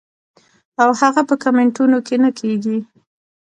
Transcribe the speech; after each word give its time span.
او 0.81 0.89
هغه 1.01 1.21
پۀ 1.29 1.35
کمنټونو 1.43 1.97
کښې 2.05 2.17
نۀ 2.23 2.29
کيږي- 2.39 2.77